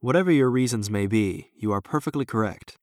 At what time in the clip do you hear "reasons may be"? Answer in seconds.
0.48-1.50